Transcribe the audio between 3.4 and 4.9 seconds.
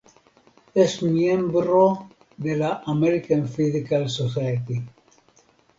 Physical Society.